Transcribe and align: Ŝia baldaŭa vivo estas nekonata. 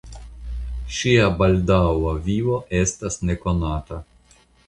Ŝia 0.99 1.27
baldaŭa 1.41 2.15
vivo 2.29 2.57
estas 2.81 3.21
nekonata. 3.31 4.03